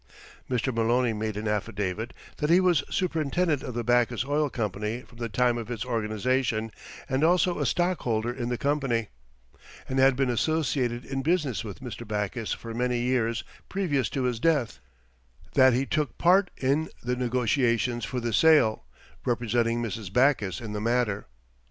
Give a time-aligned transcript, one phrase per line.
[0.49, 0.73] Mr.
[0.73, 5.29] Maloney made an affidavit that he was superintendent of the Backus Oil Company from the
[5.29, 6.71] time of its organization,
[7.07, 9.09] and also a stockholder in the company,
[9.87, 12.07] and had been associated in business with Mr.
[12.07, 14.79] Backus for many years previous to his death;
[15.53, 18.85] that he took part in the negotiations for the sale,
[19.23, 20.11] representing Mrs.
[20.11, 21.27] Backus in the matter.